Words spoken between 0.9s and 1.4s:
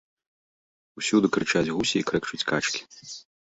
Усюды